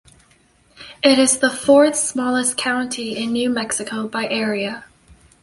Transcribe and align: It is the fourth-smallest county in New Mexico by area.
It 1.03 1.19
is 1.19 1.37
the 1.37 1.51
fourth-smallest 1.51 2.57
county 2.57 3.15
in 3.15 3.33
New 3.33 3.51
Mexico 3.51 4.07
by 4.07 4.27
area. 4.27 4.85